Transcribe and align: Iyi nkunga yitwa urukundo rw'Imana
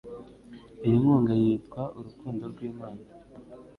Iyi 0.85 0.95
nkunga 1.01 1.33
yitwa 1.41 1.81
urukundo 1.97 2.43
rw'Imana 2.51 3.01